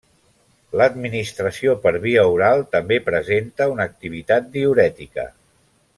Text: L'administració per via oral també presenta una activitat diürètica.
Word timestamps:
L'administració 0.79 1.75
per 1.83 1.93
via 2.07 2.23
oral 2.37 2.63
també 2.77 2.99
presenta 3.11 3.71
una 3.75 3.87
activitat 3.93 4.49
diürètica. 4.57 5.29